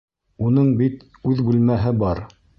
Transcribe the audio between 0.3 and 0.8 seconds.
Уның